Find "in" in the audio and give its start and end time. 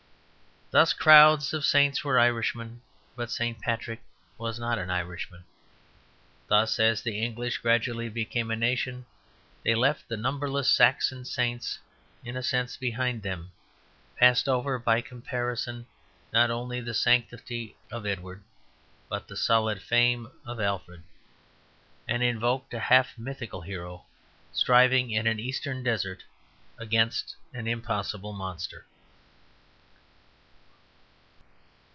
12.23-12.37, 25.11-25.27